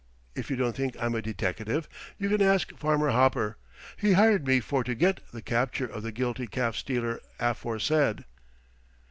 If 0.33 0.49
you 0.49 0.55
don't 0.55 0.75
think 0.75 0.97
I'm 0.99 1.13
a 1.13 1.21
deteckative 1.21 1.87
you 2.17 2.27
can 2.27 2.41
ask 2.41 2.75
Farmer 2.75 3.11
Hopper. 3.11 3.59
He 3.97 4.13
hired 4.13 4.47
me 4.47 4.59
for 4.59 4.83
to 4.83 4.95
get 4.95 5.19
the 5.31 5.43
capture 5.43 5.85
of 5.85 6.01
the 6.01 6.11
guilty 6.11 6.47
calf 6.47 6.75
stealer 6.75 7.21
aforesaid." 7.39 8.25